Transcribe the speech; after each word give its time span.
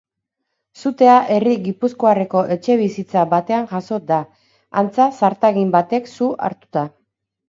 Sutea 0.83 1.15
herri 1.33 1.51
gipuzkoarreko 1.65 2.39
etxebizitza 2.55 3.25
batean 3.33 3.67
jazo 3.73 3.99
da, 4.13 4.17
antza 4.83 5.07
zartagin 5.21 5.75
batek 5.77 6.11
su 6.15 6.31
hartuta. 6.49 6.85